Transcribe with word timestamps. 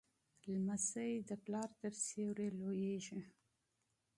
لمسی 0.51 1.11
د 1.29 1.31
پلار 1.43 1.69
تر 1.81 1.93
سیوري 2.05 2.49
لویېږي. 2.59 3.19